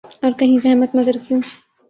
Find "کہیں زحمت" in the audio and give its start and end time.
0.39-0.89